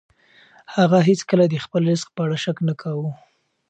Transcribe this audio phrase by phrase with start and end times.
[0.75, 3.11] هغه هیڅکله د خپل رزق په اړه شک نه کاوه.